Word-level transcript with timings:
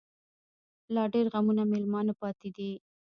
لا 0.93 1.03
ډيـر 1.13 1.25
غمـــــونه 1.33 1.63
مېلـــمانه 1.71 2.13
پــاتې 2.19 2.49
دي 2.55 2.71